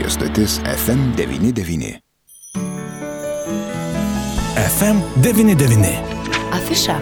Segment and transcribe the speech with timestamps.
[0.00, 1.98] radio stotis FM99.
[4.56, 5.86] FM99.
[6.52, 7.00] Afiša.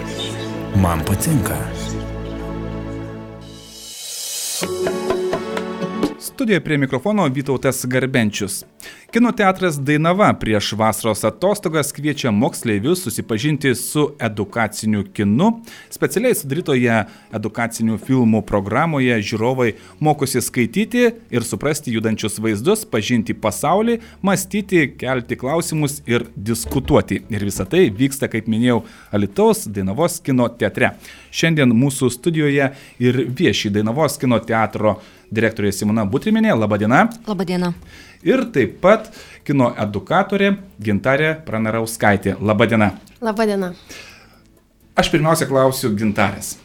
[0.75, 1.57] Man patinka.
[6.19, 8.65] Studijoje prie mikrofono Vytautas Garbenčius.
[9.11, 15.47] Kino teatras Dainava prieš vasaros atostogas kviečia moksleivius susipažinti su edukaciniu kinu.
[15.89, 16.99] Specialiai sudarytoje
[17.33, 19.71] edukacinių filmų programoje žiūrovai
[20.05, 27.23] mokosi skaityti ir suprasti judančius vaizdus, pažinti pasaulį, mąstyti, kelti klausimus ir diskutuoti.
[27.33, 30.93] Ir visa tai vyksta, kaip minėjau, Alitaus Dainavos kino teatre.
[31.33, 34.99] Šiandien mūsų studijoje ir vieši Dainavos kino teatro
[35.33, 36.53] direktorė Simona Butriminė.
[36.57, 37.07] Labadiena.
[37.27, 37.73] Labadiena.
[38.25, 39.11] Ir taip pat
[39.47, 42.35] kino edukatorė Gintarė Pranarauskaitė.
[42.39, 42.93] Labadiena.
[43.21, 43.73] Labadiena.
[44.99, 46.57] Aš pirmiausia klausiu Gintarės.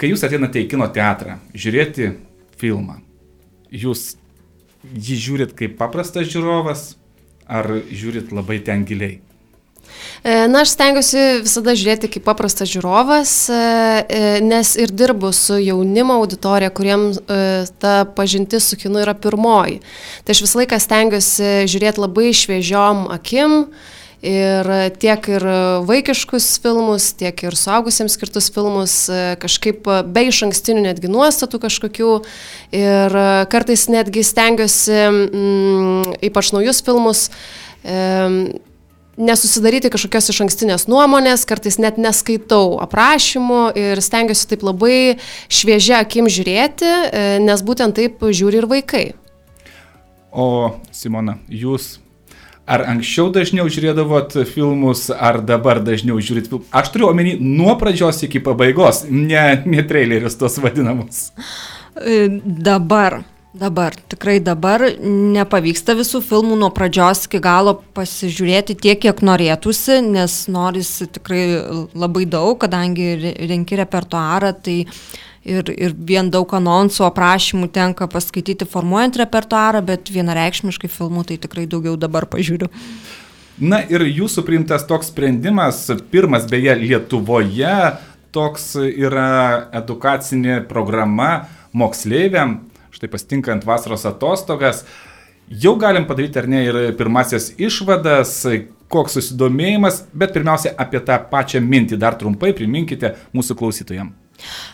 [0.00, 2.14] Kai jūs ateinate į kino teatrą žiūrėti
[2.60, 3.00] filmą,
[3.68, 4.14] jūs
[4.96, 6.94] jį žiūrit kaip paprastas žiūrovas
[7.44, 9.18] ar žiūrit labai ten giliai?
[10.24, 15.56] E, na, aš stengiuosi visada žiūrėti kaip paprastas žiūrovas, e, e, nes ir dirbu su
[15.56, 17.22] jaunimo auditorija, kuriems
[17.80, 19.80] ta pažintis su kinu yra pirmoji.
[20.24, 23.64] Tai aš visą laiką stengiuosi žiūrėti labai šviežiom akim.
[24.20, 24.68] Ir
[25.00, 25.44] tiek ir
[25.88, 29.06] vaikiškus filmus, tiek ir suaugusiems skirtus filmus,
[29.40, 32.10] kažkaip be iš ankstinių netgi nuostatų kažkokių.
[32.76, 33.16] Ir
[33.48, 37.30] kartais netgi stengiuosi, mm, ypač naujus filmus,
[39.20, 45.00] nesusidaryti kažkokios iš ankstinės nuomonės, kartais net neskaitau aprašymų ir stengiuosi taip labai
[45.52, 49.06] šviežia akim žiūrėti, e, nes būtent taip žiūri ir vaikai.
[50.30, 51.98] O Simona, jūs
[52.70, 56.68] ar anksčiau dažniau žiūrėdavot filmus, ar dabar dažniau žiūrit filmus?
[56.70, 61.30] Aš turiu omeny nuo pradžios iki pabaigos, ne, ne trailerius tos vadinamus.
[61.98, 69.22] E, dabar Dabar, tikrai dabar nepavyksta visų filmų nuo pradžios iki galo pasižiūrėti tiek, kiek
[69.26, 71.42] norėtųsi, nes norisi tikrai
[71.98, 73.08] labai daug, kadangi
[73.50, 74.76] renki repertuarą, tai
[75.42, 81.66] ir, ir vien daug anonsų, aprašymų tenka paskaityti formuojant repertuarą, bet vienareikšmiškai filmų tai tikrai
[81.66, 82.70] daugiau dabar pažiūriu.
[83.58, 87.76] Na ir jūsų priimtas toks sprendimas, pirmas beje Lietuvoje,
[88.30, 92.60] toks yra edukacinė programa moksleiviam,
[92.94, 94.84] štai pasitinkant vasaros atostogas,
[95.50, 98.38] jau galim padaryti ar ne ir pirmasias išvadas,
[98.90, 104.16] koks susidomėjimas, bet pirmiausia apie tą pačią mintį dar trumpai priminkite mūsų klausytojams.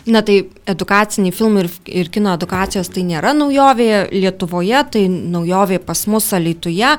[0.07, 0.37] Na tai
[0.71, 1.71] edukaciniai filmai ir,
[2.03, 6.93] ir kino edukacijos tai nėra naujovė Lietuvoje, tai naujovė pas mus Alituje.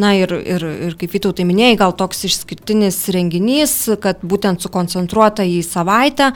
[0.00, 5.44] Na ir, ir, ir kaip Vytau tai minėjai, gal toks išskirtinis renginys, kad būtent sukoncentruota
[5.44, 6.32] į savaitę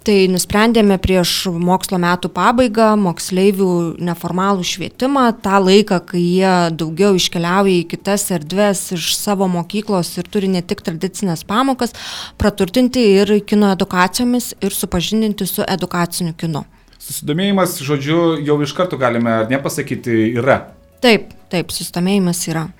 [0.00, 7.82] Tai nusprendėme prieš mokslo metų pabaigą moksleivių neformalų švietimą, tą laiką, kai jie daugiau iškeliauja
[7.82, 11.92] į kitas erdves iš savo mokyklos ir turi ne tik tradicinės pamokas,
[12.40, 16.64] praturtinti ir kino edukacijomis ir supažindinti su edukaciniu kinu.
[16.96, 20.62] Susidomėjimas, žodžiu, jau iš karto galime nepasakyti, yra.
[21.04, 22.70] Taip, taip, susidomėjimas yra.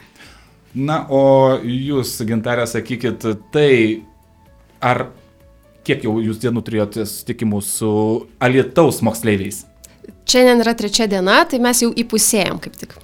[0.72, 3.72] Na, o jūs, gintarė, sakykit, tai
[4.80, 5.10] ar
[5.86, 7.92] kiek jau jūs dienų turėjote susitikimų su
[8.42, 9.64] Alietaus moksleiviais?
[10.30, 12.98] Šiandien yra trečia diena, tai mes jau įpusėjom kaip tik.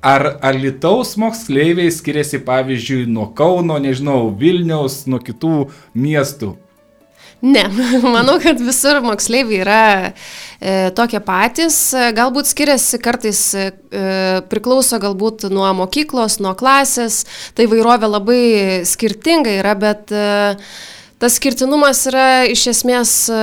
[0.00, 6.54] Ar Alitaus moksleiviai skiriasi, pavyzdžiui, nuo Kauno, nežinau, Vilniaus, nuo kitų miestų?
[7.44, 7.66] Ne,
[8.16, 11.76] manau, kad visur moksleiviai yra e, tokie patys,
[12.16, 13.66] galbūt skiriasi kartais e,
[14.48, 17.26] priklauso galbūt nuo mokyklos, nuo klasės,
[17.56, 18.40] tai vairovė labai
[18.88, 20.24] skirtinga yra, bet e,
[21.20, 23.40] tas skirtinumas yra iš esmės e,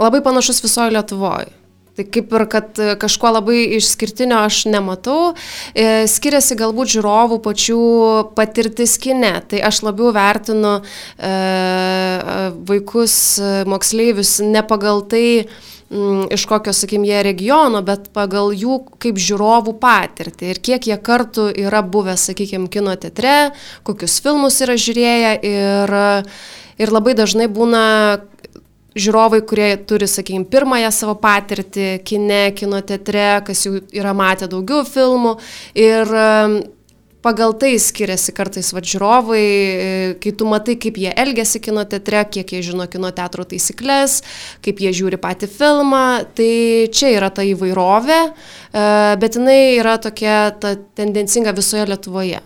[0.00, 1.52] labai panašus visoje Lietuvoje.
[1.92, 5.34] Tai kaip ir kad kažkuo labai išskirtinio aš nematau,
[5.76, 7.82] e, skiriasi galbūt žiūrovų pačių
[8.36, 9.34] patirtis kine.
[9.48, 11.34] Tai aš labiau vertinu e,
[12.70, 13.16] vaikus,
[13.68, 15.26] moksleivius ne pagal tai,
[15.92, 20.98] mm, iš kokio, sakim, jie regiono, bet pagal jų kaip žiūrovų patirtį ir kiek jie
[20.98, 23.52] kartų yra buvę, sakykim, kino teatre,
[23.86, 25.96] kokius filmus yra žiūrėję ir
[26.80, 27.82] Ir labai dažnai būna
[28.98, 34.84] žiūrovai, kurie turi, sakykime, pirmąją savo patirtį kine, kino teatre, kas jau yra matę daugiau
[34.88, 35.36] filmų.
[35.78, 36.12] Ir
[37.22, 39.46] pagal tai skiriasi kartais va žiūrovai,
[40.22, 44.20] kai tu matai, kaip jie elgesi kino teatre, kiek jie žino kino teatro taisyklės,
[44.64, 46.04] kaip jie žiūri patį filmą.
[46.36, 46.52] Tai
[46.94, 48.86] čia yra ta įvairovė, e,
[49.22, 52.42] bet jinai yra tokia ta tendencinga visoje Lietuvoje.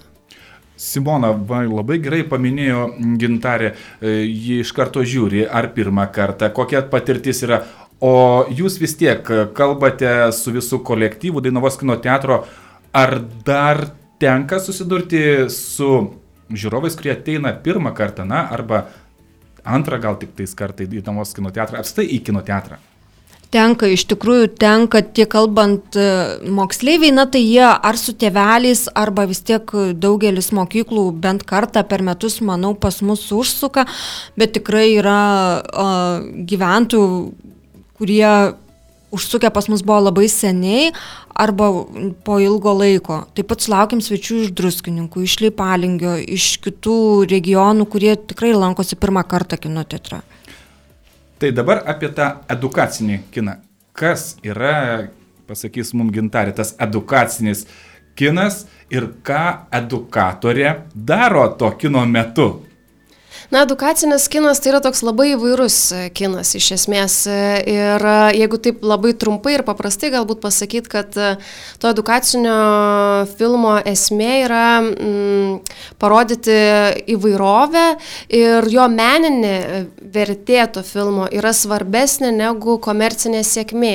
[0.77, 2.83] Simona va, labai gerai paminėjo
[3.21, 7.65] gintarė, e, ji iš karto žiūri, ar pirmą kartą, kokia patirtis yra,
[7.97, 9.25] O jūs vis tiek
[9.57, 12.43] kalbate su visų kolektyvu Dainavos kino teatro,
[12.93, 13.15] ar
[13.47, 13.81] dar
[14.23, 15.21] tenka susidurti
[15.53, 15.91] su
[16.53, 18.87] žiūrovais, kurie ateina pirmą kartą, na, arba
[19.67, 22.79] antrą gal tik tais kartą į Dainavos kino teatrą, apstai į kino teatrą?
[23.55, 26.07] Tenka, iš tikrųjų tenka, tiek kalbant e,
[26.51, 29.71] moksleiviai, na tai jie ar su tėveliais, arba vis tiek
[30.03, 33.87] daugelis mokyklų bent kartą per metus, manau, pas mus užsuka,
[34.39, 35.21] bet tikrai yra
[35.63, 37.07] uh, gyventojų,
[37.97, 38.35] kurie
[39.11, 40.93] užsukę pas mus buvo labai seniai
[41.35, 41.71] arba
[42.25, 43.23] po ilgo laiko.
[43.37, 46.99] Taip pat sulaukiam svečių iš druskininkų, iš Leipalingio, iš kitų
[47.31, 50.23] regionų, kurie tikrai lankosi pirmą kartą kino teatre.
[51.39, 53.59] Tai dabar apie tą edukacinį kiną.
[53.97, 55.09] Kas yra,
[55.49, 57.67] pasakys mums gintarė, tas edukacinis
[58.17, 62.66] kinas ir ką edukatorė daro to kino metu?
[63.51, 67.15] Na, edukacinis kinas tai yra toks labai įvairus e, kinas iš esmės.
[67.31, 67.37] E,
[67.71, 72.57] ir e, jeigu taip labai trumpai ir paprastai galbūt pasakyti, kad to edukacinio
[73.39, 76.57] filmo esmė yra mm, parodyti
[77.15, 77.85] įvairovę
[78.35, 79.55] ir jo meninė
[80.17, 83.95] vertė to filmo yra svarbesnė negu komercinė sėkmė.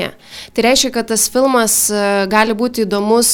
[0.56, 1.76] Tai reiškia, kad tas filmas
[2.32, 3.34] gali būti įdomus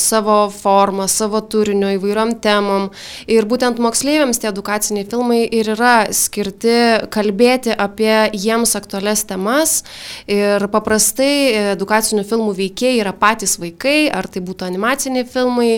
[0.00, 2.88] savo formą, savo turinio įvairiom temom.
[3.28, 6.74] Ir būtent moksleiviams tie edukaciniai filmai ir yra skirti
[7.14, 9.82] kalbėti apie jiems aktualias temas.
[10.30, 15.72] Ir paprastai edukacinių filmų veikėjai yra patys vaikai, ar tai būtų animaciniai filmai,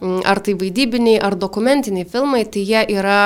[0.00, 3.20] ar tai vaidybiniai, ar dokumentiniai filmai, tai jie yra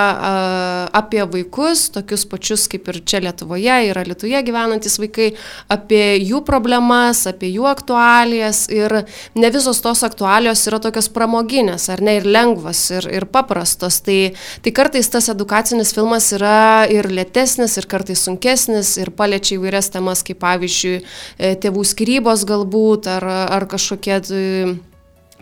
[0.94, 5.32] apie vaikus, tokius pačius kaip ir čia Lietuvoje, yra Lietuvoje gyvenantis vaikai,
[5.66, 9.00] apie jų problemas, apie jų aktualijas ir
[9.34, 13.98] ne visos tos aktualijos yra tokios pramoginės, ar ne, ir lengvas, ir, ir paprastos.
[14.06, 14.18] Tai,
[14.62, 20.22] tai kartais tas edukacinis filmas yra ir lėtesnis, ir kartais sunkesnis, ir paliečia įvairias temas,
[20.26, 21.02] kaip pavyzdžiui,
[21.34, 23.26] e, tėvų skirybos galbūt, ar,
[23.58, 24.22] ar kažkokie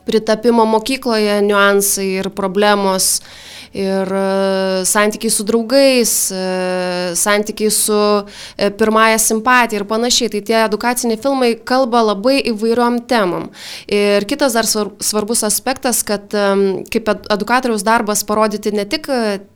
[0.08, 3.18] pritapimo mokykloje niuansai ir problemos
[3.72, 8.24] ir e, santykiai su draugais, e, santykiai su
[8.56, 10.30] e, pirmąją simpatiją ir panašiai.
[10.32, 13.48] Tai tie edukaciniai filmai kalba labai įvairiom temom.
[13.86, 16.32] Ir kitas dar svarbus aspektas, kad
[16.92, 19.08] kaip edukatoriaus darbas parodyti ne tik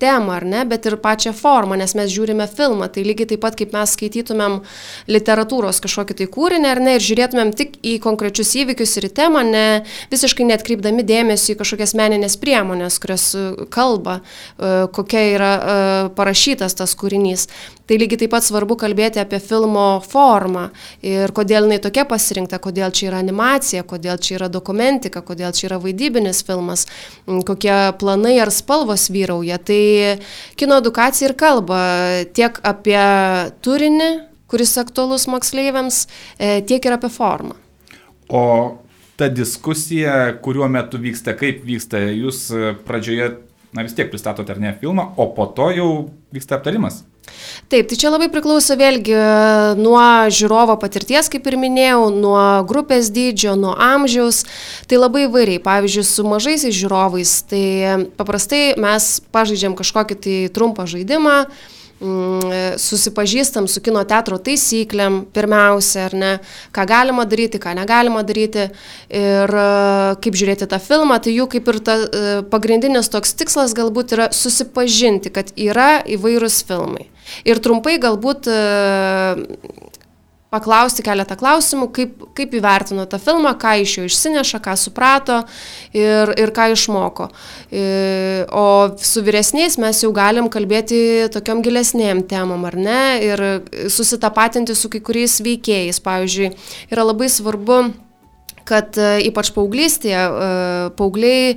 [0.03, 2.89] temą, ne, bet ir pačią formą, nes mes žiūrime filmą.
[2.93, 4.61] Tai lygiai taip pat, kaip mes skaitytumėm
[5.13, 9.67] literatūros kažkokį tai kūrinį, ne, ir žiūrėtumėm tik į konkrečius įvykius ir į temą, ne
[10.13, 13.31] visiškai netkreipdami dėmesį į kažkokias meninės priemonės, kurios
[13.73, 14.21] kalba kalba,
[14.59, 17.49] e, kokia yra e, parašytas tas kūrinys.
[17.87, 20.71] Tai lygiai taip pat svarbu kalbėti apie filmo formą
[21.05, 25.69] ir kodėl jinai tokia pasirinkta, kodėl čia yra animacija, kodėl čia yra dokumentika, kodėl čia
[25.69, 26.87] yra vaidybinis filmas,
[27.27, 29.59] kokie planai ar spalvos vyrauja.
[29.59, 29.83] Tai
[30.57, 31.83] kino edukacija ir kalba
[32.35, 33.03] tiek apie
[33.65, 34.13] turinį,
[34.53, 36.07] kuris aktualus moksleiviams,
[36.39, 37.59] e, tiek ir apie formą.
[38.33, 38.79] O
[39.23, 42.49] ta diskusija, kuriuo metu vyksta, kaip vyksta, jūs
[42.89, 43.37] pradžioje
[43.73, 45.89] na vis tiek pristatote ar ne filmą, o po to jau
[46.35, 47.05] vyksta aptarimas.
[47.71, 49.15] Taip, tai čia labai priklauso vėlgi
[49.79, 50.03] nuo
[50.35, 54.43] žiūrovo patirties, kaip ir minėjau, nuo grupės dydžio, nuo amžiaus.
[54.91, 55.63] Tai labai įvairiai.
[55.63, 57.65] Pavyzdžiui, su mažaisiais žiūrovais, tai
[58.19, 61.82] paprastai mes pažaidžiam kažkokį tai trumpą žaidimą, Mm,
[62.81, 66.33] susipažįstam su kino teatro taisyklėm, pirmiausia, ar ne,
[66.75, 68.69] ką galima daryti, ką negalima daryti
[69.13, 69.67] ir e,
[70.25, 74.29] kaip žiūrėti tą filmą, tai jų kaip ir ta e, pagrindinis toks tikslas galbūt yra
[74.35, 77.09] susipažinti, kad yra įvairūs filmai.
[77.49, 78.59] Ir trumpai galbūt e,
[80.53, 85.41] paklausti keletą klausimų, kaip, kaip įvertino tą filmą, ką iš jo išsineša, ką suprato
[85.97, 87.31] ir, ir ką išmoko.
[87.73, 93.45] E, o su vyresniais mes jau galim kalbėti tokiam gilesnėm temam, ar ne, ir
[93.93, 96.03] susitapatinti su kai kuriais veikėjais.
[96.03, 96.53] Pavyzdžiui,
[96.93, 97.83] yra labai svarbu,
[98.69, 100.55] kad e, ypač paauglystėje, e,
[100.99, 101.57] paaugliai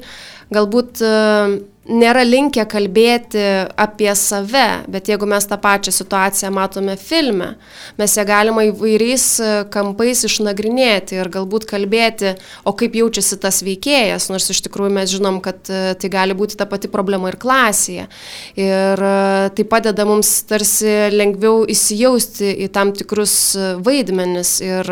[0.55, 1.01] galbūt
[1.85, 3.41] nėra linkę kalbėti
[3.77, 7.51] apie save, bet jeigu mes tą pačią situaciją matome filme,
[7.99, 12.33] mes ją galima įvairiais e, kampais išnagrinėti ir galbūt kalbėti,
[12.65, 16.57] o kaip jaučiasi tas veikėjas, nors iš tikrųjų mes žinom, kad e, tai gali būti
[16.57, 18.07] ta pati problema ir klasėje.
[18.57, 19.13] Ir e,
[19.53, 23.35] tai padeda mums tarsi lengviau įsijausti į tam tikrus
[23.85, 24.89] vaidmenis ir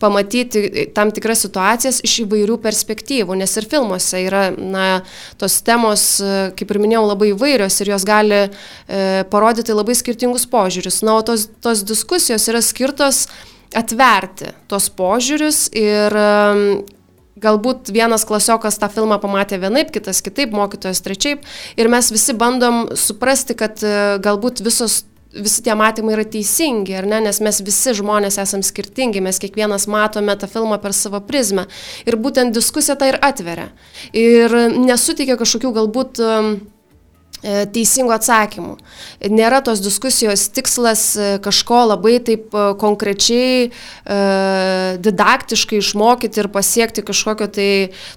[0.00, 5.02] pamatyti tam tikras situacijas iš įvairių perspektyvų, nes ir filmuose yra na,
[5.40, 6.21] tos temos
[6.58, 8.48] kaip ir minėjau, labai įvairios ir jos gali e,
[9.32, 11.02] parodyti labai skirtingus požiūrius.
[11.06, 13.26] Na, o tos, tos diskusijos yra skirtos
[13.76, 16.26] atverti tos požiūrius ir e,
[17.42, 21.46] galbūt vienas klasiokas tą filmą pamatė vienaip, kitas kitaip, mokytojas trečiaip
[21.80, 27.08] ir mes visi bandom suprasti, kad e, galbūt visos visi tie matymai yra teisingi, ar
[27.08, 31.66] ne, nes mes visi žmonės esame skirtingi, mes kiekvienas matome tą filmą per savo prizmę.
[32.06, 33.70] Ir būtent diskusija tai ir atveria.
[34.12, 36.52] Ir nesuteikia kažkokių galbūt um,
[37.40, 38.76] e, teisingų atsakymų.
[39.32, 43.70] Nėra tos diskusijos tikslas e, kažko labai taip e, konkrečiai,
[45.02, 47.70] didaktiškai išmokyti ir pasiekti kažkokio tai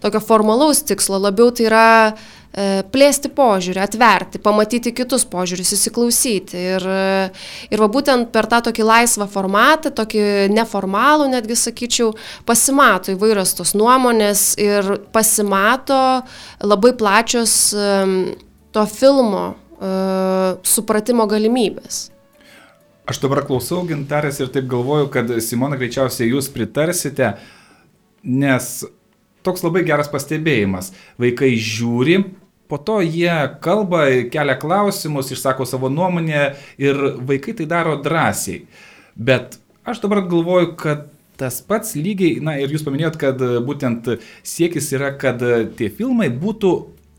[0.03, 1.22] tokio formalaus tikslo.
[1.29, 1.88] Labiau tai yra
[2.56, 6.62] plėsti požiūrį, atverti, pamatyti kitus požiūrius, įsiklausyti.
[6.76, 6.86] Ir,
[7.68, 10.24] ir va būtent per tą tokį laisvą formatą, tokį
[10.56, 12.14] neformalų netgi sakyčiau,
[12.48, 16.00] pasimato įvairios tos nuomonės ir pasimato
[16.64, 17.76] labai plačios
[18.76, 22.10] to filmo uh, supratimo galimybės.
[23.06, 27.36] Aš dabar klausau gintarės ir taip galvoju, kad Simona greičiausiai jūs pritarsite,
[28.26, 28.70] nes
[29.46, 30.90] toks labai geras pastebėjimas.
[31.22, 32.18] Vaikai žiūri,
[32.67, 38.63] Po to jie kalba, kelia klausimus, išsako savo nuomonę ir vaikai tai daro drąsiai.
[39.15, 41.05] Bet aš dabar galvoju, kad
[41.38, 44.07] tas pats lygiai, na ir jūs paminėjot, kad būtent
[44.43, 45.43] siekis yra, kad
[45.77, 46.72] tie filmai būtų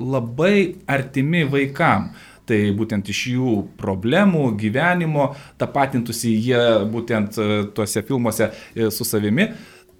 [0.02, 2.10] labai artimi vaikam.
[2.46, 6.60] Tai būtent iš jų problemų, gyvenimo, tapatintųsi jie
[6.92, 7.38] būtent
[7.74, 8.52] tuose filmuose
[8.94, 9.48] su savimi.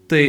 [0.06, 0.22] Tai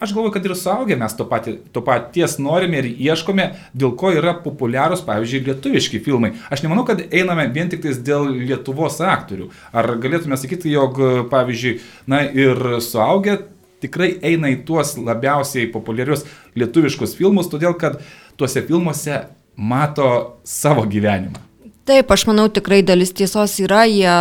[0.00, 3.44] Aš galvoju, kad ir suaugę mes to, pati, to paties norime ir ieškome,
[3.76, 6.30] dėl ko yra populiarūs, pavyzdžiui, lietuviški filmai.
[6.48, 9.50] Aš nemanau, kad einame vien tik dėl Lietuvos aktorių.
[9.76, 10.96] Ar galėtume sakyti, jog,
[11.28, 11.74] pavyzdžiui,
[12.08, 13.42] na ir suaugę
[13.84, 16.24] tikrai eina į tuos labiausiai populiarius
[16.56, 18.00] lietuviškus filmus, todėl kad
[18.40, 20.08] tuose filmuose mato
[20.48, 21.44] savo gyvenimą.
[21.84, 24.16] Taip, aš manau, tikrai dalis tiesos yra, jie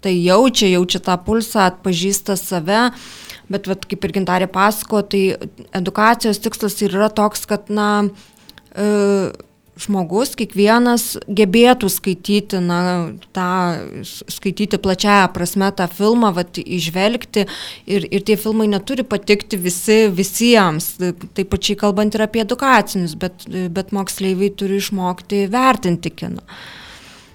[0.00, 2.86] tai jaučia, jaučia tą pulsą, atpažįsta save.
[2.88, 5.22] Uh, bet vat, kaip ir gintarė pasako, tai
[5.76, 7.88] edukacijos tikslas yra toks, kad, na,
[8.74, 8.86] e,
[9.80, 12.80] žmogus, kiekvienas gebėtų skaityti, na,
[13.36, 13.48] tą,
[14.30, 17.46] skaityti plačiają prasme tą filmą, vat, išvelgti
[17.88, 23.48] ir, ir tie filmai neturi patikti visi, visiems, taip pačiai kalbant ir apie edukacinius, bet,
[23.48, 26.44] bet moksleiviai turi išmokti vertinti kiną.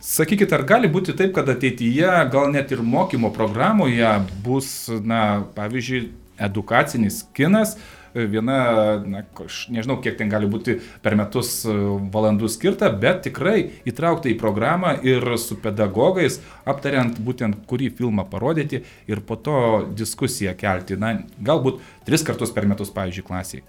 [0.07, 4.07] Sakykit, ar gali būti taip, kad ateityje gal net ir mokymo programoje
[4.45, 4.69] bus,
[5.03, 6.05] na, pavyzdžiui,
[6.47, 7.73] edukacinis kinas,
[8.15, 8.55] viena,
[9.03, 11.75] na, aš nežinau, kiek ten gali būti per metus e,
[12.13, 13.57] valandų skirta, bet tikrai
[13.89, 19.59] įtraukta į programą ir su pedagogais, aptariant būtent kurį filmą parodyti ir po to
[19.91, 23.67] diskusiją kelti, na, galbūt tris kartus per metus, pavyzdžiui, klasiai.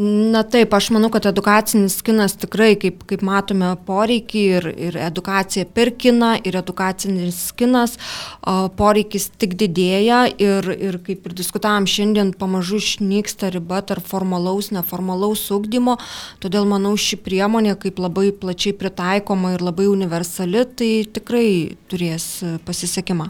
[0.00, 5.66] Na taip, aš manau, kad edukacinis kinas tikrai, kaip, kaip matome, poreikį ir, ir edukacija
[5.68, 7.98] per kiną, ir edukacinis kinas
[8.40, 14.70] o, poreikis tik didėja ir, ir kaip ir diskutavom šiandien, pamažu išnyksta riba tarp formalaus,
[14.72, 15.98] neformalaus ugdymo,
[16.40, 21.50] todėl manau ši priemonė, kaip labai plačiai pritaikoma ir labai universali, tai tikrai
[21.92, 22.30] turės
[22.64, 23.28] pasisekimą.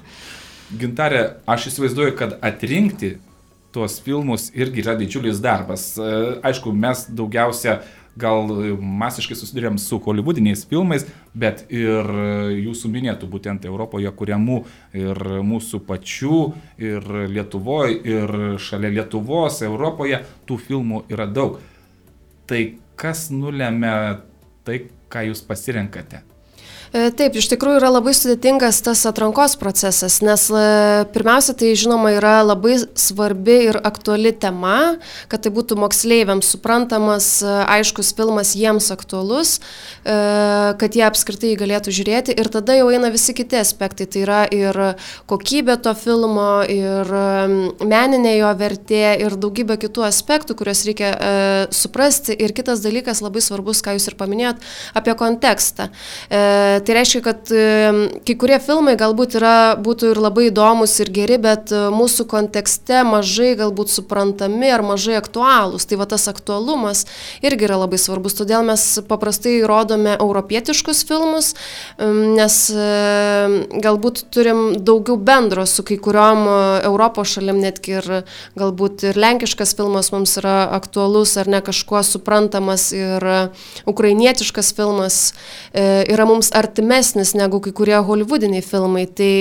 [0.79, 3.17] Gintarė, aš įsivaizduoju, kad atrinkti
[3.73, 5.93] tuos filmus irgi yra didžiulis darbas.
[5.99, 6.13] E,
[6.47, 7.81] aišku, mes daugiausia
[8.21, 8.51] gal
[8.81, 12.09] masiškai susidurėm su holivudiniais filmais, bet ir
[12.59, 14.63] jūsų minėtų būtent Europoje kuriamų
[14.99, 16.41] ir mūsų pačių,
[16.83, 21.61] ir Lietuvoje, ir šalia Lietuvos, Europoje tų filmų yra daug.
[22.51, 22.65] Tai
[23.01, 23.95] kas nulėmė
[24.67, 26.25] tai, ką jūs pasirenkate?
[26.91, 30.63] E, taip, iš tikrųjų yra labai sudėtingas tas atrankos procesas, nes e,
[31.15, 34.97] pirmiausia, tai žinoma yra labai svarbi ir aktuali tema,
[35.31, 39.61] kad tai būtų moksleiviams suprantamas, e, aiškus filmas jiems aktualus,
[40.03, 44.77] kad jie apskritai galėtų žiūrėti ir tada jau eina visi kiti aspektai, tai yra ir
[45.31, 47.11] kokybė to filmo, ir
[47.85, 51.13] meninė jo vertė, ir daugybė kitų aspektų, kuriuos reikia
[51.75, 52.35] suprasti.
[52.35, 54.65] Ir kitas dalykas labai svarbus, ką jūs ir paminėjot,
[54.97, 55.91] apie kontekstą
[56.85, 57.51] Tai reiškia, kad
[58.27, 63.03] kai kurie filmai galbūt yra, būtų ir labai įdomus ir geri, bet e, mūsų kontekste
[63.07, 65.87] mažai galbūt suprantami ar mažai aktualūs.
[65.89, 67.05] Tai va tas aktualumas
[67.45, 68.37] irgi yra labai svarbus.
[68.39, 71.53] Todėl mes paprastai rodome europietiškus filmus,
[72.01, 72.57] nes
[73.85, 76.57] galbūt turim daugiau bendro su kai kuriuom e,
[76.89, 78.11] Europos šalim, netgi ir
[78.59, 83.27] galbūt ir lenkiškas filmas mums yra aktualus ar ne kažkuo suprantamas ir
[83.91, 85.21] ukrainietiškas filmas
[85.73, 89.05] e, yra mums artimas artimesnis negu kai kurie holivudiniai filmai.
[89.11, 89.35] Tai,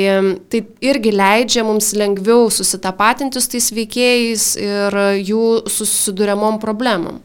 [0.50, 7.22] tai irgi leidžia mums lengviau susitapatinti su tais veikėjais ir jų susidūriamom problemom.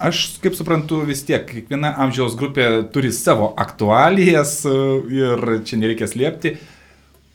[0.00, 6.54] Aš kaip suprantu, vis tiek kiekviena amžiaus grupė turi savo aktualijas ir čia nereikia slėpti.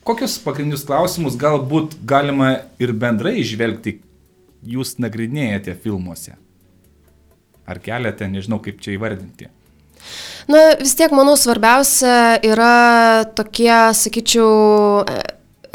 [0.06, 4.00] Kokius pagrindinius klausimus galbūt galima ir bendrai išvelgti,
[4.66, 6.34] jūs nagrinėjate filmuose?
[7.70, 9.50] Ar keliate, nežinau kaip čia įvardinti?
[10.52, 15.06] Na, vis tiek, manau, svarbiausia yra tokie, sakyčiau,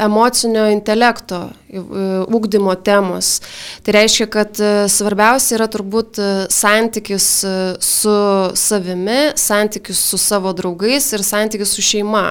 [0.01, 3.39] emocinio intelekto ūkdymo temos.
[3.85, 8.15] Tai reiškia, kad e, svarbiausia yra turbūt e, santykis e, su
[8.59, 12.25] savimi, santykis su savo draugais ir santykis su šeima.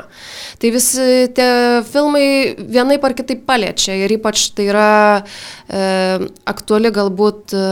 [0.60, 1.50] Tai visi tie
[1.88, 2.26] filmai
[2.60, 7.64] vienaip ar kitaip paliečia ir ypač tai yra e, aktuali galbūt e,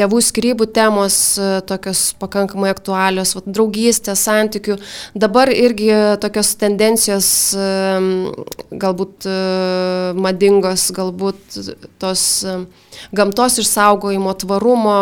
[0.00, 4.78] tėvų skirybų temos, e, tokios pakankamai aktualios, va, draugystės, santykių.
[5.18, 5.90] Dabar irgi
[6.22, 7.68] tokios tendencijos e,
[8.80, 9.36] galbūt e,
[10.14, 11.58] madingos, galbūt
[12.02, 12.24] tos
[13.16, 15.00] gamtos išsaugojimo, tvarumo,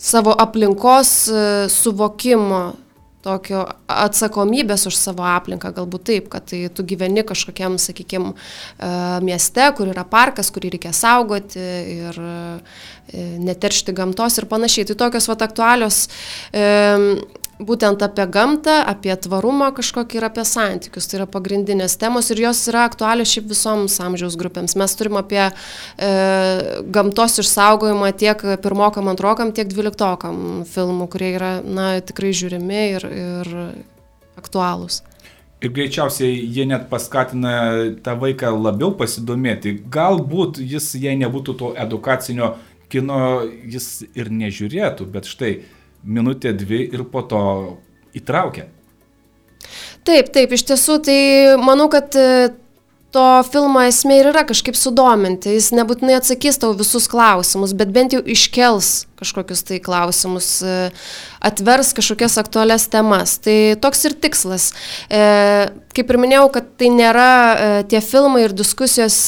[0.00, 2.62] savo aplinkos e, suvokimo
[3.20, 8.32] tokio atsakomybės už savo aplinką, galbūt taip, kad tai tu gyveni kažkokiam, sakykime,
[9.26, 14.88] mieste, kur yra parkas, kurį reikia saugoti ir e, neteršti gamtos ir panašiai.
[14.88, 16.06] Tai tokios vat aktualios
[16.48, 16.64] e,
[17.60, 21.08] būtent apie gamtą, apie tvarumą kažkokį ir apie santykius.
[21.10, 24.76] Tai yra pagrindinės temos ir jos yra aktualios šiaip visoms amžiaus grupėms.
[24.80, 25.52] Mes turim apie e,
[26.94, 33.54] gamtos išsaugojimą tiek pirmokam, antrokam, tiek dvyliktokam filmų, kurie yra na, tikrai žiūrimi ir, ir
[34.40, 35.02] aktualūs.
[35.60, 37.52] Ir greičiausiai jie net paskatina
[38.00, 39.74] tą vaiką labiau pasidomėti.
[39.92, 42.54] Galbūt jis, jei nebūtų to edukacinio
[42.90, 45.52] kino, jis ir nežiūrėtų, bet štai
[46.04, 47.42] minutė, dvi ir po to
[48.16, 48.68] įtraukia.
[50.06, 51.20] Taip, taip, iš tiesų, tai
[51.60, 52.50] manau, kad e,
[53.12, 55.52] to filmo esmė ir yra kažkaip sudominti.
[55.58, 60.78] Jis nebūtinai atsakys tau visus klausimus, bet bent jau iškels kažkokius tai klausimus, e,
[61.44, 63.36] atvers kažkokias aktualias temas.
[63.44, 64.70] Tai toks ir tikslas.
[65.12, 65.22] E,
[65.96, 67.30] kaip ir minėjau, kad tai nėra
[67.92, 69.20] tie filmai ir diskusijos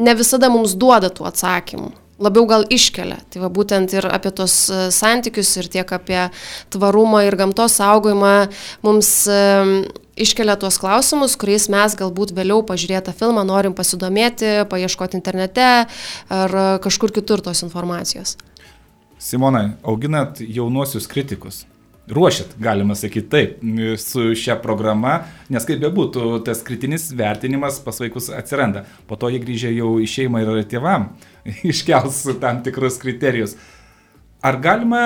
[0.00, 3.18] ne visada mums duoda tų atsakymų labiau gal iškelia.
[3.32, 6.26] Tai va būtent ir apie tos e, santykius ir tiek apie
[6.72, 8.34] tvarumą ir gamtos saugojimą
[8.86, 9.40] mums e,
[10.20, 15.70] iškelia tuos klausimus, kuriais mes galbūt vėliau pažiūrėtą filmą norim pasidomėti, paieškoti internete
[16.28, 18.36] ar kažkur kitur tos informacijos.
[19.20, 21.64] Simonai, auginat jaunuosius kritikus
[22.10, 23.64] ruošiat, galima sakyti taip,
[24.02, 25.20] su šia programa,
[25.52, 28.84] nes kaip bebūtų, tas kritinis vertinimas pas vaikus atsiranda.
[29.08, 31.10] Po to jie grįžę jau į šeimą ir tėvam
[31.72, 33.56] iškels tam tikrus kriterijus.
[34.42, 35.04] Ar galima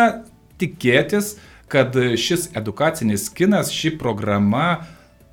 [0.61, 1.35] tikėtis,
[1.71, 4.85] kad šis edukacinis kinas, ši programa,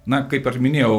[0.10, 0.96] na, kaip ir minėjau,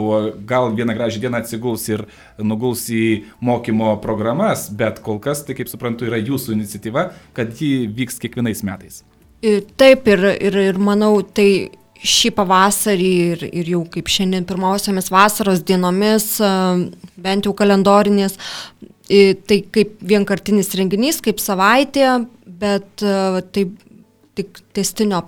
[0.47, 2.05] gal vieną gražią dieną atsiguls ir
[2.39, 3.07] nuguls į
[3.43, 8.63] mokymo programas, bet kol kas, tai kaip suprantu, yra jūsų iniciatyva, kad ji vyks kiekvienais
[8.67, 9.03] metais.
[9.43, 15.63] Taip ir, ir, ir manau, tai šį pavasarį ir, ir jau kaip šiandien pirmausiamis vasaros
[15.67, 16.37] dienomis,
[17.23, 18.37] bent jau kalendorinės,
[19.09, 22.07] tai kaip vienkartinis renginys, kaip savaitė,
[22.47, 23.65] bet tai
[24.39, 25.25] tik testinio,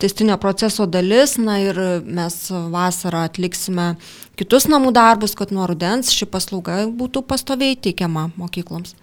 [0.00, 2.36] testinio proceso dalis, na ir mes
[2.72, 3.94] vasarą atliksime
[4.40, 8.96] kitus namų darbus, kad nuo rudens ši paslauga būtų pastoviai teikiama mokykloms.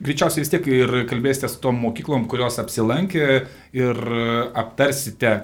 [0.00, 3.24] Greičiausiai vis tiek ir kalbėsite su tom mokyklom, kurios apsilankė
[3.76, 3.98] ir
[4.56, 5.34] aptarsite,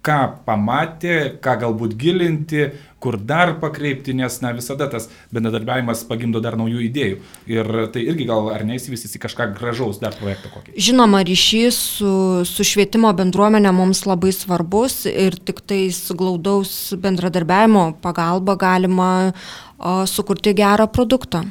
[0.00, 6.56] ką pamatė, ką galbūt gilinti, kur dar pakreipti, nes na, visada tas bendradarbiavimas pagimdo dar
[6.60, 7.20] naujų idėjų.
[7.52, 10.76] Ir tai irgi gal ar neįsivystys į kažką gražaus dar projektą kokį.
[10.88, 12.12] Žinoma, ryšys su,
[12.48, 20.04] su švietimo bendruomenė mums labai svarbus ir tik tai su glaudaus bendradarbiavimo pagalba galima o,
[20.08, 21.44] sukurti gerą produktą.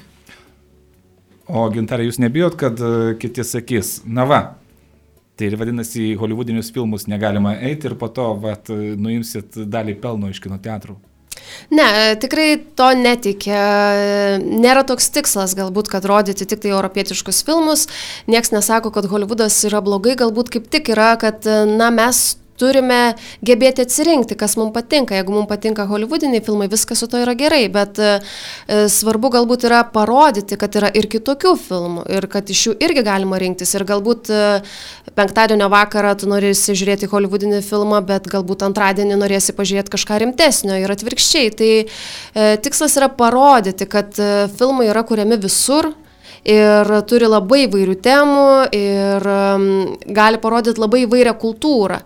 [1.49, 4.39] O gintarė, jūs nebijot, kad e, kiti sakys, na va,
[5.39, 10.43] tai ir vadinasi, holivudinius filmus negalima eiti ir po to vat, nuimsit dalį pelno iš
[10.43, 10.99] kino teatrų.
[11.73, 13.61] Ne, tikrai to netikia.
[14.43, 17.87] Nėra toks tikslas galbūt, kad rodyti tik tai europietiškus filmus.
[18.29, 22.99] Niekas nesako, kad Hollywoodas yra blogai, galbūt kaip tik yra, kad na, mes turime
[23.45, 25.17] gebėti atsirinkti, kas mums patinka.
[25.17, 28.19] Jeigu mums patinka holivudiniai filmai, viskas su to yra gerai, bet e,
[28.91, 33.39] svarbu galbūt yra parodyti, kad yra ir kitokių filmų ir kad iš jų irgi galima
[33.41, 33.73] rinktis.
[33.77, 34.41] Ir galbūt e,
[35.17, 40.93] penktadienio vakarą tu norėsi žiūrėti holivudinį filmą, bet galbūt antradienį norėsi pažiūrėti kažką rimtesnio ir
[40.95, 41.55] atvirkščiai.
[41.59, 45.93] Tai e, tikslas yra parodyti, kad e, filmai yra kuriami visur
[46.47, 49.69] ir turi labai įvairių temų ir um,
[50.05, 51.99] gali parodyti labai įvairią kultūrą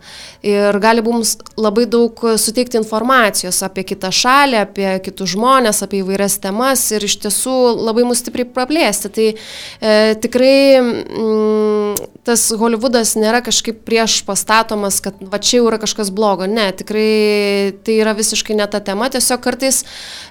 [0.44, 6.36] ir gali mums labai daug suteikti informacijos apie kitą šalį, apie kitus žmonės, apie įvairias
[6.44, 9.12] temas ir iš tiesų labai mus stipriai praplėsti.
[9.14, 9.94] Tai e,
[10.24, 16.50] tikrai mm, tas Hollywoodas nėra kažkaip prieš pastatomas, kad va čia jau yra kažkas blogo.
[16.50, 19.84] Ne, tikrai tai yra visiškai ne ta tema, tiesiog kartais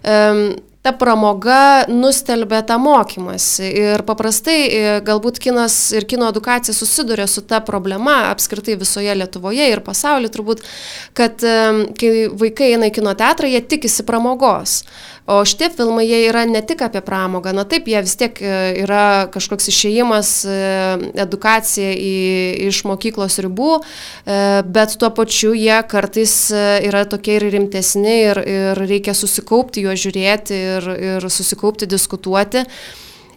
[0.05, 0.21] e,
[0.83, 3.68] ta pramoga nustelbė tą mokymasi.
[3.79, 9.68] Ir paprastai e, galbūt kinas ir kino edukacija susiduria su ta problema apskritai visoje Lietuvoje
[9.71, 10.66] ir pasaulyje turbūt,
[11.18, 11.57] kad e,
[11.99, 14.83] kai vaikai eina į kino teatrą, jie tikisi pramogos.
[15.31, 18.57] O šitie filmai jie yra ne tik apie pramogą, na taip, jie vis tiek e,
[18.83, 20.33] yra kažkoks išėjimas,
[21.23, 22.16] edukacija į,
[22.66, 23.77] iš mokyklos ribų,
[24.75, 30.59] bet tuo pačiu jie kartais yra tokie ir rimtesni ir, ir reikia susikaupti juos žiūrėti
[30.78, 32.64] ir, ir susikaupti, diskutuoti.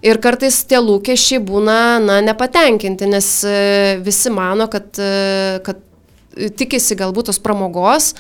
[0.06, 3.60] Ir kartais tie lūkesčiai būna na, nepatenkinti, nes e,
[4.06, 5.80] visi mano, kad, e, kad
[6.60, 8.12] tikisi galbūt tos pramogos,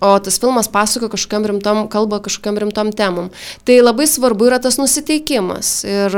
[0.00, 3.28] o tas filmas pasako kažkokiam rimtom, kalba kažkokiam rimtom temom.
[3.68, 5.80] Tai labai svarbu yra tas nusiteikimas.
[5.88, 6.16] Ir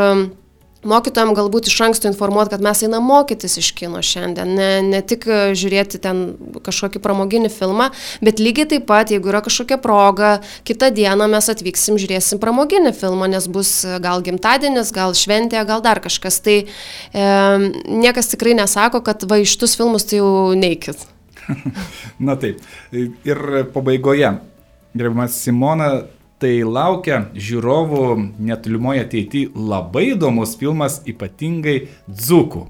[0.88, 5.26] mokytojams galbūt iš anksto informuoti, kad mes einam mokytis iš kino šiandien, ne, ne tik
[5.28, 6.22] e, žiūrėti ten
[6.64, 7.90] kažkokį pramoginį filmą,
[8.24, 10.32] bet lygiai taip pat, jeigu yra kažkokia proga,
[10.68, 15.84] kitą dieną mes atvyksim, žiūrėsim pramoginį filmą, nes bus e, gal gimtadienis, gal šventė, gal
[15.84, 16.40] dar kažkas.
[16.44, 17.28] Tai e,
[17.88, 21.06] niekas tikrai nesako, kad va iš tus filmus tai jau neikit.
[22.26, 22.60] Na taip.
[22.92, 23.42] Ir
[23.74, 24.34] pabaigoje,
[24.96, 25.90] gerbiamas Simona,
[26.42, 28.02] tai laukia žiūrovų
[28.38, 32.68] netolimoje ateityje labai įdomus filmas, ypatingai Dzukų.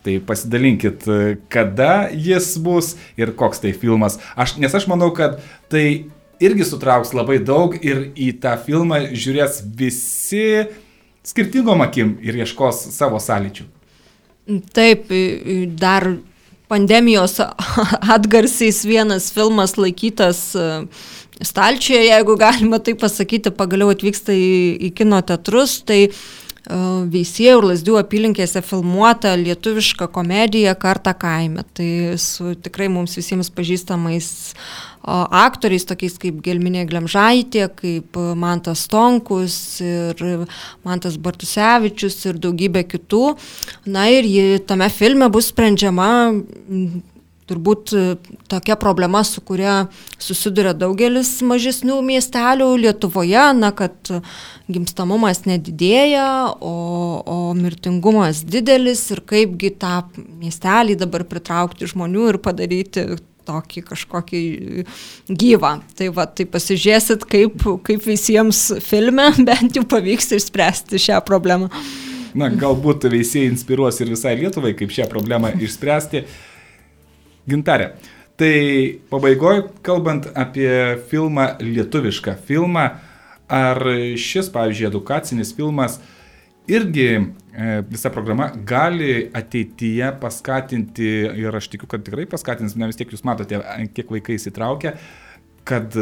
[0.00, 1.04] Tai pasidalinkit,
[1.52, 4.16] kada jis bus ir koks tai filmas.
[4.32, 6.08] Aš, nes aš manau, kad tai
[6.40, 10.70] irgi sutrauks labai daug ir į tą filmą žiūrės visi
[11.26, 13.68] skirtingom akim ir ieškos savo sąlyčių.
[14.72, 15.12] Taip,
[15.78, 16.08] dar
[16.70, 17.36] pandemijos
[18.16, 20.86] atgarsiais vienas filmas laikytas uh,
[21.42, 24.52] stalčiuje, jeigu galima tai pasakyti, pagaliau atvyksta į,
[24.88, 26.20] į kino teatrus, tai uh,
[27.10, 31.64] Veisėjų ir Lasdių apylinkėse filmuota lietuviška komedija Karta kaime.
[31.74, 31.88] Tai
[32.20, 40.44] su tikrai mums visiems pažįstamais uh, aktoriais, tokiais kaip Gelminė Glemžaitė, kaip Mantas Tonkus ir
[40.84, 43.24] Mantas Bartusevičius ir daugybė kitų.
[43.88, 46.10] Na ir ji tame filme bus sprendžiama
[47.50, 48.04] turbūt e,
[48.50, 49.88] tokia problema, su kuria
[50.22, 54.12] susiduria daugelis mažesnių miestelių Lietuvoje, na, kad
[54.70, 56.28] gimstamumas nedidėja,
[56.62, 56.76] o,
[57.20, 63.08] o mirtingumas didelis ir kaipgi tą miestelį dabar pritraukti žmonių ir padaryti
[63.50, 64.42] tokį kažkokį
[65.28, 65.72] gyvą.
[65.98, 71.70] Tai va, tai pasižiūrėsit, kaip, kaip visiems filme bent jau pavyks išspręsti šią problemą.
[72.30, 76.22] Na, galbūt veisėjai inspiruos ir visai Lietuvai, kaip šią problemą išspręsti.
[77.48, 77.92] Gintarė.
[78.40, 78.54] Tai
[79.12, 80.70] pabaigoje, kalbant apie
[81.10, 82.86] filmą, lietuvišką filmą,
[83.50, 83.82] ar
[84.20, 85.98] šis, pavyzdžiui, edukacinis filmas
[86.70, 87.22] irgi e,
[87.90, 91.10] visa programa gali ateityje paskatinti,
[91.42, 93.60] ir aš tikiu, kad tikrai paskatins, ne vis tiek jūs matote,
[93.96, 94.94] kiek vaikai įsitraukia,
[95.68, 95.96] kad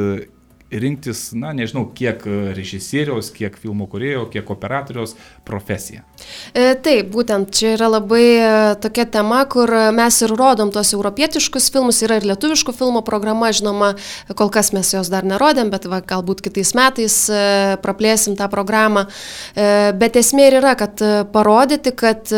[0.70, 2.22] rinktis, na, nežinau, kiek
[2.56, 5.14] režisieriaus, kiek filmų kurėjo, kiek operatoriaus
[5.48, 6.04] profesiją.
[6.52, 8.50] E, taip, būtent čia yra labai e,
[8.82, 13.94] tokia tema, kur mes ir rodom tuos europietiškus filmus, yra ir lietuviškų filmų programa, žinoma,
[14.36, 17.40] kol kas mes jos dar nerodėm, bet va, galbūt kitais metais e,
[17.84, 19.08] praplėsim tą programą.
[19.54, 21.00] Bet esmė ir yra, kad
[21.32, 22.30] parodyti, kad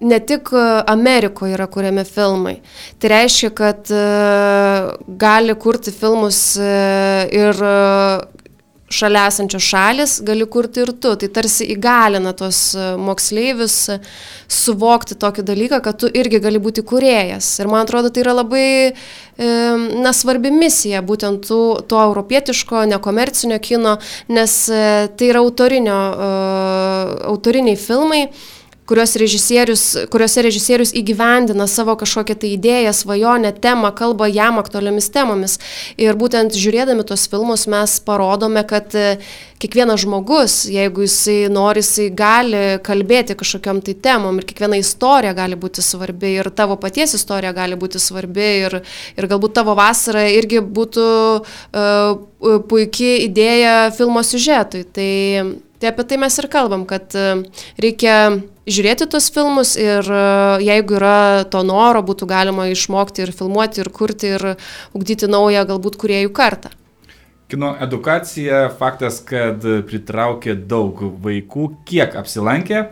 [0.00, 2.56] ne tik e, Amerikoje yra kuriami filmai.
[2.98, 4.06] Tai reiškia, kad e,
[5.06, 6.72] gali kurti filmus e,
[7.32, 7.62] ir
[8.86, 11.14] šalia esančios šalis, gali kurti ir tu.
[11.18, 12.60] Tai tarsi įgalina tos
[13.02, 13.78] moksleivius
[14.52, 17.48] suvokti tokį dalyką, kad tu irgi gali būti kuriejas.
[17.58, 18.68] Ir man atrodo, tai yra labai
[19.36, 23.96] na, svarbi misija būtent tų, to europietiško, nekomercinio kino,
[24.30, 25.98] nes tai yra autorinio,
[27.34, 28.55] autoriniai filmai režisierius,
[28.86, 35.58] kuriuose režisierius įgyvendina savo kažkokią tai idėją, svajonę, temą, kalba jam aktualiomis temomis.
[36.00, 39.16] Ir būtent žiūrėdami tos filmus mes parodome, kad e,
[39.62, 45.58] kiekvienas žmogus, jeigu jisai nori, jisai gali kalbėti kažkokiam tai temom ir kiekviena istorija gali
[45.58, 48.80] būti svarbi ir tavo paties istorija gali būti svarbi ir,
[49.16, 51.06] ir galbūt tavo vasara irgi būtų
[51.42, 54.84] uh, puikiai idėja filmo siužetui.
[54.92, 55.12] Tai,
[55.80, 57.42] tai apie tai mes ir kalbam, kad uh,
[57.80, 58.18] reikia
[58.66, 60.22] žiūrėti tos filmus ir e,
[60.66, 64.46] jeigu yra to noro, būtų galima išmokti ir filmuoti, ir kurti, ir
[64.96, 66.72] ugdyti naują galbūt kuriejų kartą.
[67.46, 72.88] Kino edukacija, faktas, kad pritraukė daug vaikų, kiek apsilankė,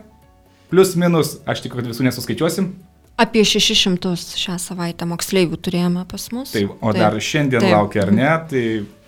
[0.71, 2.71] plus minus, aš tikiu, kad visų nesuskaičiuosim.
[3.19, 6.51] Apie 600 šią savaitę moksleivių turėjome pas mus.
[6.55, 7.71] Taip, o taip, dar šiandien taip.
[7.71, 8.31] laukia, ar ne?
[8.49, 8.63] Tai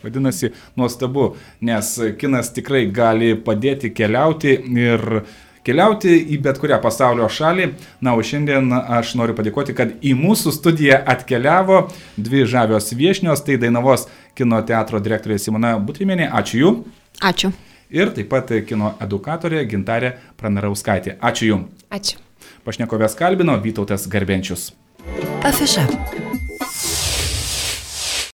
[0.08, 5.22] vadinasi, nuostabu, nes kinas tikrai gali padėti keliauti ir
[5.68, 7.72] keliauti į bet kurią pasaulio šalį.
[8.04, 13.60] Na, o šiandien aš noriu padėkoti, kad į mūsų studiją atkeliavo dvi žavios viešnios, tai
[13.62, 16.30] Dainavos kino teatro direktorė Simona Butrimienė.
[16.32, 16.74] Ačiū jų.
[17.22, 17.52] Ačiū.
[17.90, 21.18] ir taip pat kino edukatorė Gintarė Pranarauskaitė.
[21.22, 21.86] Ačiū Jums.
[21.92, 22.20] Ačiū.
[22.68, 24.74] Pašnekovės kalbino Vytautas Garbenčius.
[25.48, 25.88] Afiša.